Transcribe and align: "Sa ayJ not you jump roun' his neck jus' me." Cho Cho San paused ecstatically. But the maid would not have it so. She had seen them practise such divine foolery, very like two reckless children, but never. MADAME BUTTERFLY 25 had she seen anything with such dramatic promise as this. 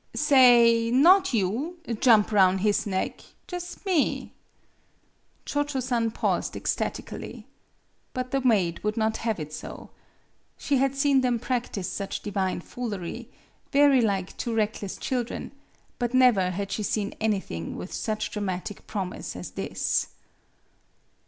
"Sa 0.15 0.33
ayJ 0.33 0.91
not 0.93 1.31
you 1.31 1.77
jump 1.99 2.31
roun' 2.31 2.57
his 2.57 2.87
neck 2.87 3.21
jus' 3.45 3.85
me." 3.85 4.33
Cho 5.45 5.63
Cho 5.63 5.79
San 5.79 6.09
paused 6.09 6.55
ecstatically. 6.55 7.45
But 8.11 8.31
the 8.31 8.41
maid 8.41 8.83
would 8.83 8.97
not 8.97 9.17
have 9.17 9.39
it 9.39 9.53
so. 9.53 9.91
She 10.57 10.77
had 10.77 10.95
seen 10.95 11.21
them 11.21 11.37
practise 11.37 11.87
such 11.87 12.23
divine 12.23 12.61
foolery, 12.61 13.29
very 13.71 14.01
like 14.01 14.35
two 14.37 14.55
reckless 14.55 14.97
children, 14.97 15.51
but 15.99 16.15
never. 16.15 16.49
MADAME 16.49 16.51
BUTTERFLY 16.51 16.55
25 16.55 16.57
had 16.57 16.71
she 16.71 16.81
seen 16.81 17.13
anything 17.21 17.75
with 17.75 17.93
such 17.93 18.31
dramatic 18.31 18.87
promise 18.87 19.35
as 19.35 19.51
this. 19.51 20.07